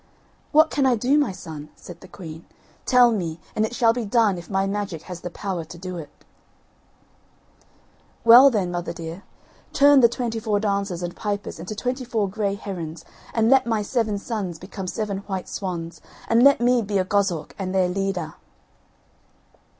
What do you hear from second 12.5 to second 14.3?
herons, and let my seven